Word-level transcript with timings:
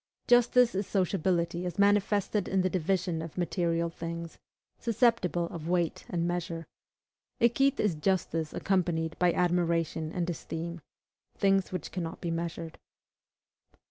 Justice 0.27 0.73
is 0.73 0.87
sociability 0.87 1.63
as 1.63 1.77
manifested 1.77 2.47
in 2.47 2.61
the 2.63 2.71
division 2.71 3.21
of 3.21 3.37
material 3.37 3.91
things, 3.91 4.39
susceptible 4.79 5.45
of 5.49 5.67
weight 5.67 6.05
and 6.09 6.27
measure; 6.27 6.65
equite 7.39 7.79
is 7.79 7.93
justice 7.93 8.51
accompanied 8.51 9.15
by 9.19 9.31
admiration 9.31 10.11
and 10.11 10.27
esteem, 10.27 10.81
things 11.37 11.71
which 11.71 11.91
cannot 11.91 12.19
be 12.19 12.31
measured. 12.31 12.79